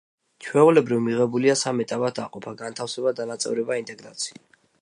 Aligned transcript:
ჩვეულებრივ, 0.45 1.03
მიღებულია 1.07 1.55
სამ 1.61 1.83
ეტაპად 1.85 2.17
დაყოფა: 2.21 2.57
განთავსება, 2.65 3.15
დანაწევრება, 3.21 3.81
ინტეგრაცია. 3.85 4.45